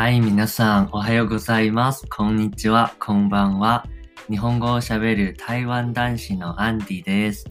[0.00, 2.06] はい、皆さん、おはようございます。
[2.08, 3.86] こんにちは、こんばんは。
[4.30, 7.44] 日本語を喋る台湾男子のアンディです。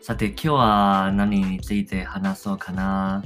[0.00, 3.24] さて、今日は何について話そうかな。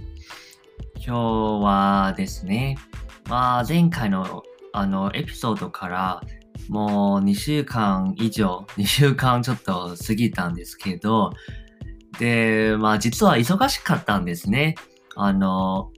[0.95, 2.79] 今日はですね、
[3.29, 6.23] まあ、前回のあのエピソードから
[6.71, 11.31] もう2週間以上、2週間ちょっと過ぎたんですけど、
[12.19, 14.77] で、まあ実は忙しかったんですね。
[15.15, 15.91] あの、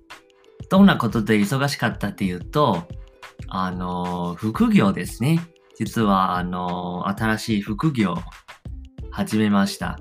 [0.70, 2.88] どんなことで忙しかったっていうと、
[3.48, 5.41] あの、副業ですね。
[5.77, 8.16] 実は、あの、新しい副業を
[9.10, 9.98] 始めました。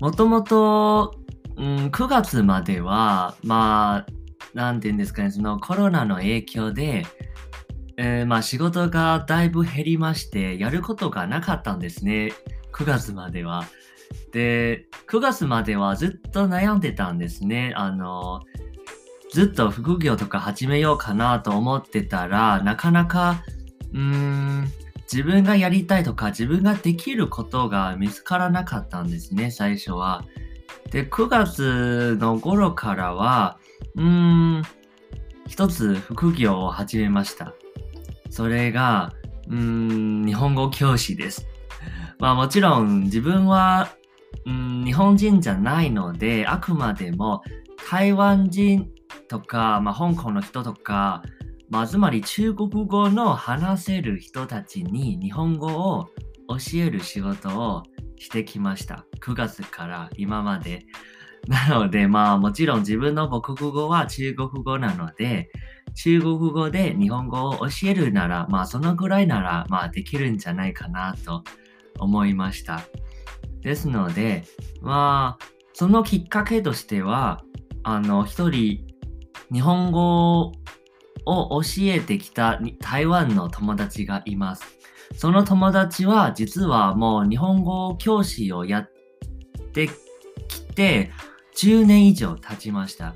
[0.00, 1.14] もともと、
[1.56, 4.12] うん、9月までは、まあ、
[4.54, 7.04] なんて言うんですかね、そのコロナの影響で、
[7.96, 12.32] えー、まあ仕事がだいぶ減りまして、やることがなかったんですね。
[12.72, 13.64] 9月までは。
[14.32, 17.72] で、9月まではずっと悩んでたんですね。
[17.76, 18.40] あの、
[19.38, 23.44] ずっと副業とか始めようかなと思ってたら、なかなか、
[23.92, 24.66] うーん、
[25.02, 30.24] 自分がやりたいとか自分ができることが見つからなかったんですね、最初は。
[30.90, 33.60] で、9月の頃からは、
[33.94, 34.04] うー
[34.58, 34.62] ん、
[35.46, 37.54] 一つ副業を始めました。
[38.30, 39.12] それが、
[39.48, 41.46] うーん、日本語教師です。
[42.18, 43.90] まあもちろん自分は、
[44.46, 47.44] うん、日本人じゃないので、あくまでも
[47.88, 48.90] 台湾人
[49.28, 51.22] とか、まあ、香港の人とか、
[51.68, 56.08] まあ、つまり中国語の話せる人たちに日本語を
[56.48, 57.82] 教える仕事を
[58.16, 59.04] してきました。
[59.20, 60.86] 9月から今まで。
[61.46, 65.50] なので、まあもちろん自分の母国語は中国語なので、
[65.94, 71.44] 中国語で日本語を教えるなら、まあそのぐらいなら、まあできるんじゃないかなと
[71.98, 72.82] 思いました。
[73.60, 74.44] ですので、
[74.80, 77.42] まあ、そのきっかけとしては、
[77.82, 78.86] あの、一人
[79.52, 80.52] 日本語
[81.24, 84.64] を教えてきた台湾の友達がいます。
[85.16, 88.90] その友達は実はもう日本語教師をやっ
[89.72, 89.88] て
[90.48, 91.10] きて
[91.56, 93.14] 10年以上経ちました。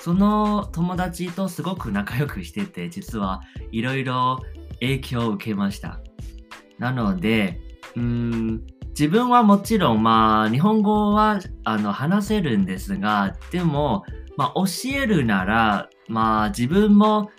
[0.00, 3.40] その友達とすごく仲良くしてて実は
[3.70, 4.40] いろいろ
[4.80, 6.00] 影響を受けました。
[6.78, 7.60] なので、
[7.96, 14.04] うん自分はもちろんまあ日本語はあの話せるんですが、でも
[14.36, 17.30] まあ、教えるなら、まあ、自分も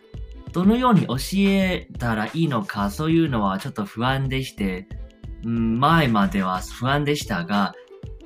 [0.52, 4.88] どのように教えたらいいのか、そういうのはちょっと不安でして、
[5.44, 7.74] 前までは不安でしたが、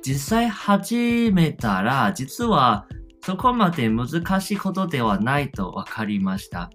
[0.04, 2.86] 実際始めたら、実は
[3.22, 6.70] そこまで難しいことではないと分かりました。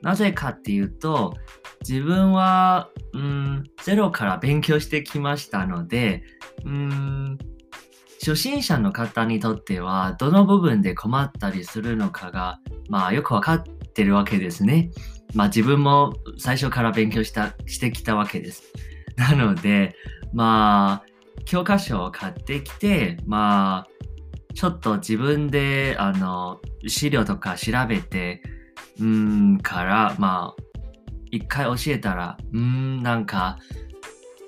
[0.00, 1.34] なぜかっていうと、
[1.86, 6.22] 自分は、うん、ゼロから勉強してきましたので、
[6.64, 7.38] うん、
[8.20, 12.58] 初心者の方にとっては、どの部分で困ったりするのかが、
[12.88, 13.62] まあよくわかっ
[13.94, 14.90] てるわけですね。
[15.34, 18.62] まあ自分も最初から勉強した、してきたわけです。
[19.16, 19.94] なので、
[20.32, 21.14] まあ、
[21.44, 28.42] 教科書を買ってきて、まあ、ちょっと自分で、あの、資料とか調べて、
[29.00, 30.62] うんから、まあ、
[31.30, 33.58] 一回教えたら、うん、なんか、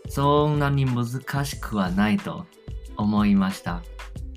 [0.09, 2.47] そんなに難しくはないと
[2.97, 3.83] 思いました。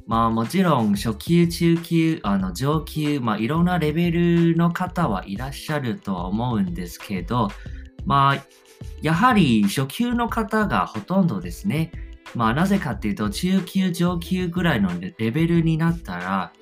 [0.09, 7.49] まあもちろん初級、中級、あの上級、まあいろんなレベルの方はいらっしゃるとは思うんですけど、
[8.05, 8.43] まあ
[9.01, 11.91] やはり初級の方がほとんどですね。
[12.33, 16.53] まあなぜかっていうと中級、上級ぐらいのレベルになったら、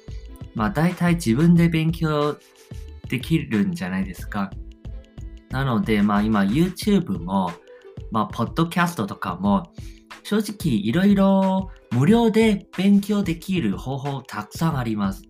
[0.53, 2.37] まあ大体自分で勉強
[3.07, 4.51] できるんじゃないですか。
[5.51, 7.51] なのでまあ今 YouTube も、
[8.11, 9.71] まあポッドキャストとかも
[10.27, 15.23] 正直いろいろ無料で勉強できる方法たくさんあります。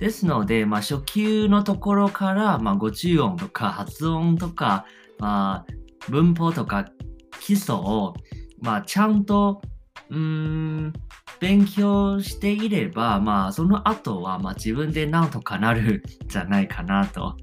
[0.00, 4.86] ですので、まあ、初級のところから、まあ、語中音とか発音とか、
[5.20, 6.90] まあ、文法とか
[7.38, 8.14] 基礎を、
[8.60, 9.62] まあ、ちゃんと、
[10.10, 10.92] うん、
[11.38, 17.36] 勉強していれば、まあ、その後は、まあ、自分でなんとかなるんじゃないかなと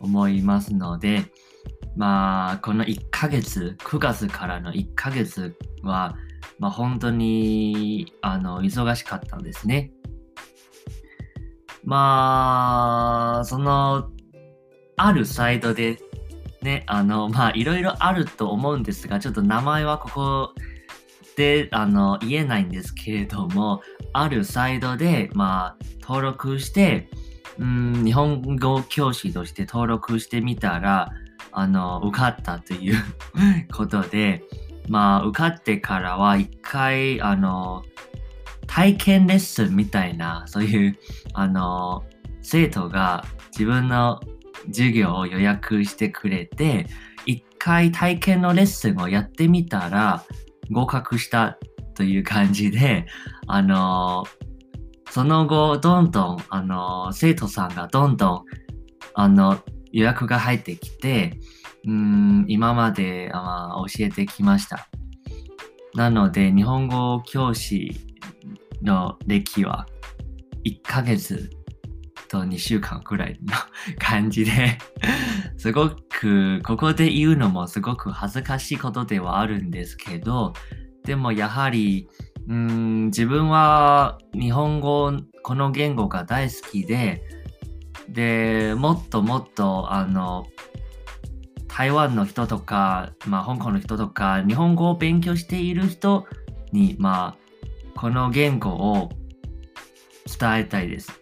[0.00, 1.26] 思いますので、
[1.96, 6.16] まあ、この1ヶ月、9月からの1ヶ月は、
[6.58, 9.92] まあ、本当に、あの、忙しかったんですね。
[11.84, 14.10] まあ、その、
[14.96, 15.98] あるサイトで、
[16.62, 20.54] ね、あの、まあ、いろいろあると思うんですが、ちょっと名前はここ
[21.36, 23.82] で、あの、言えないんですけれども、
[24.12, 27.08] あるサイトで、まあ、登録して、
[27.58, 31.12] うん、日本語教師として登録してみたら、
[31.54, 32.96] あの、受かったという
[33.72, 34.42] ことで、
[34.88, 37.84] まあ、受かってからは一回、あの、
[38.66, 40.98] 体験レッスンみたいな、そういう、
[41.32, 42.04] あの、
[42.42, 44.20] 生徒が自分の
[44.66, 46.86] 授業を予約してくれて、
[47.24, 50.24] 一回体験のレッスンをやってみたら
[50.70, 51.56] 合格した
[51.94, 53.06] という感じで、
[53.46, 54.24] あの、
[55.10, 58.44] その後、どんどん、あの、生徒さんがどんどん、
[59.14, 59.60] あの、
[59.94, 61.38] 予約が入ってきて、
[61.86, 64.88] うん、今まであ教えてきました。
[65.94, 67.96] なので、日本語教師
[68.82, 69.86] の歴は
[70.64, 71.48] 1ヶ月
[72.28, 73.54] と2週間くらいの
[74.00, 74.78] 感じで
[75.56, 80.54] すごく、ここで言うのもすごく恥ずかしいことではあるんですけど、
[81.04, 82.08] でもやはり、
[82.48, 85.12] うん自分は日本語、
[85.44, 87.22] この言語が大好きで、
[88.14, 90.46] で、もっともっと、あの、
[91.66, 96.24] 台湾の人とか、まあ、香港の人とか、日本語を勉強している人
[96.72, 99.10] に、まあ、この言語を
[100.38, 101.20] 伝えたいです。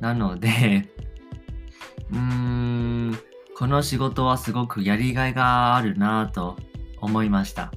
[0.00, 0.88] なので、
[2.10, 3.18] うーん、
[3.58, 6.56] この仕事はすごくやりがいがあるなと
[7.02, 7.70] 思いました。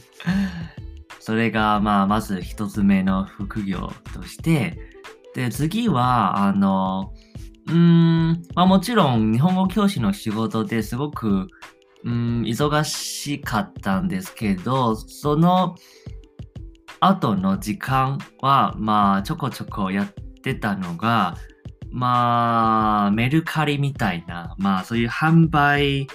[1.18, 4.78] それが、まあ、まず一つ目の副業として、
[5.34, 7.14] で、次は、あの、
[7.66, 11.48] うん、まあもちろん日本語教師の仕事ですごく、
[12.04, 15.74] うん、忙しかったんですけど、その
[17.00, 21.36] 後の時間は、まあちょこちょこやってたのが、
[21.90, 26.06] まあメルカリみたいな、まあそういう販売、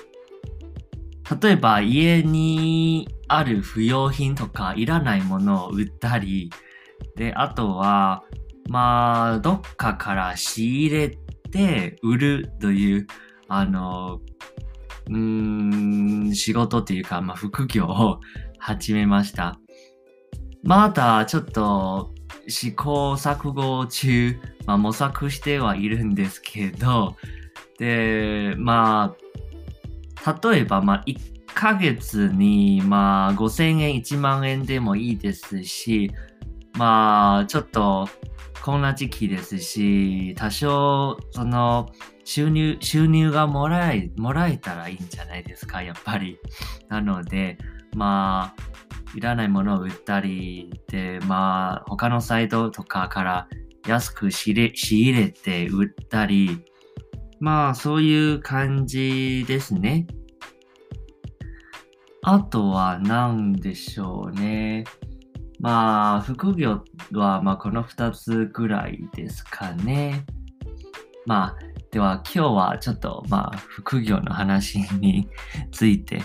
[1.42, 6.52] 例えば家にある不要品とかいらないものを売ったり、
[7.16, 8.24] で、あとは、
[8.68, 11.18] まあ、どっかから仕入れ
[11.50, 13.08] て売るという、
[13.48, 14.22] あの、
[15.08, 18.20] うーん、仕事っていうか、まあ、副業を
[18.60, 19.60] 始めました。
[20.64, 22.14] まだちょっと
[22.48, 24.36] 試行錯誤中、
[24.66, 27.16] まあ、模索してはいるんですけど、
[27.78, 29.16] で、ま
[30.26, 31.18] あ、例えば、まあ、1
[31.54, 36.12] ヶ月に、まあ、5000円、1万円でもいいですし、
[36.78, 38.08] まあ、ちょっと、
[38.64, 41.90] こんな時期ですし、多少、その、
[42.24, 46.38] 収入、収入がもらえ、もらえたらいいんじゃないですか、やっぱり。
[46.90, 47.58] なので、
[47.96, 53.48] まあ、いらないものを売ったり、で、まあ、他のサイトとかから
[53.88, 56.64] 安く仕入れて売ったり、
[57.40, 60.06] まあ、そういう感じですね。
[62.22, 64.84] あとは何でしょうね。
[65.60, 70.26] まあ、副業は、まあ、この2つぐらいですかね。
[71.26, 71.56] まあ、
[71.92, 75.28] では今日はちょっと、まあ、副業の話に
[75.72, 76.22] ついて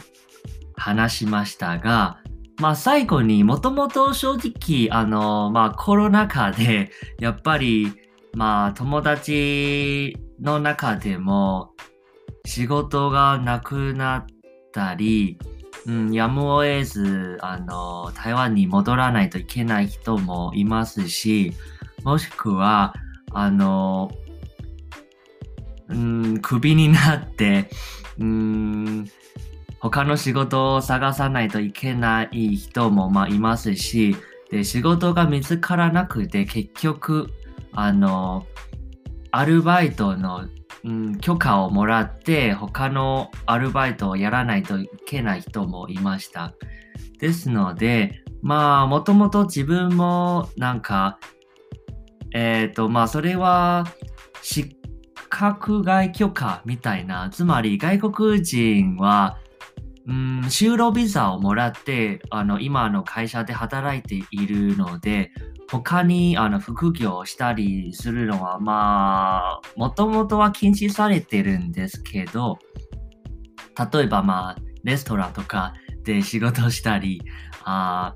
[0.76, 2.20] 話しましたが、
[2.60, 7.92] まあ、最後にもともと正直、あの、まあ、コロナ禍で、やっぱり、
[8.34, 11.72] まあ、友達の中でも
[12.46, 14.26] 仕事がなくなっ
[14.72, 15.38] たり、
[15.86, 21.52] うん、やむを得ず、あの、台湾に戻らないといけない人もいますし、
[22.04, 22.94] もしくは、
[23.32, 24.10] あの、
[25.88, 27.68] うん、クビになって、
[28.18, 29.06] うん、
[29.80, 34.16] 他の仕事を探さないといけない人もまあいますし、
[34.50, 37.30] で、仕事が見つからなくて結局、
[37.72, 38.46] あの、
[39.30, 40.48] アルバイトの
[40.84, 46.54] うん、許可をもらって他のアルバイトをやらないといけない人もいました。
[47.18, 51.18] ですので、まあ、もともと自分もなんか、
[52.34, 53.86] えっ、ー、と、まあ、それは、
[54.42, 54.76] 資
[55.30, 59.38] 格外許可みたいな、つまり外国人は、
[60.06, 65.32] うん、就労ビザをもらって、あの、今の会社で働いているので、
[65.70, 72.58] 他にあの副業をしたりするのは、まあ、もともとは禁止されてるんですけど、
[73.92, 77.22] 例えばまあ、レストランとかで仕事したり、
[77.64, 78.14] あ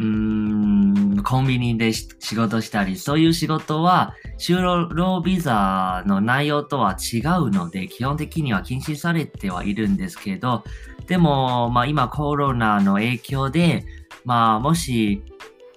[0.00, 10.64] うん、コンビニで仕事したり、そういう仕事は、就労ビザの内容とは違うので、基本的には禁止されてはいるんですけど、
[11.06, 13.84] でも、まあ今コロナの影響で、
[14.24, 15.22] まあもし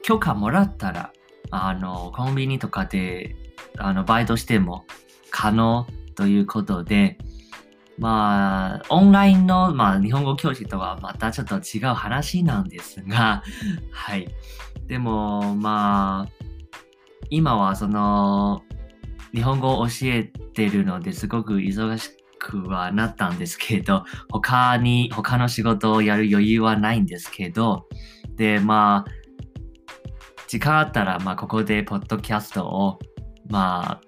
[0.07, 1.11] 許可もらったら、
[1.51, 3.35] あの、コンビニとかで、
[3.77, 4.85] あの、バイトしても
[5.31, 5.85] 可能
[6.15, 7.17] ということで、
[7.97, 13.43] まあ、オンラインの、まあ、日本語教師とはまたちょっと違う話なんですが、
[13.91, 14.29] はい。
[14.87, 16.45] でも、まあ、
[17.29, 18.63] 今はその、
[19.33, 27.89] 日本語を教えてるのですごく忙しくはなったんですけど、他に、他の仕事をやる余裕はないんですけど、
[28.37, 29.16] で、まあ、
[30.47, 32.99] 時間あったら、まあ、ここでポッドキャストを、
[33.49, 34.01] まあ、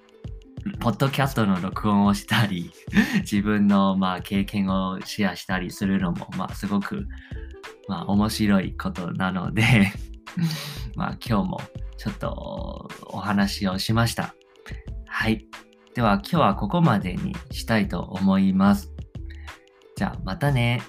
[0.79, 2.71] ポッドキャストの録音をしたり、
[3.21, 7.07] 自分のまあ経験をシェアしたりするのも、まあすごく
[7.87, 9.91] まあ面白いことなので
[10.95, 11.61] まあ今日も
[11.97, 14.35] ちょっとお話をしました。
[15.07, 15.45] はい。
[15.95, 18.91] では今日はここまでにしたいと思います。
[19.95, 20.81] じゃあまたね。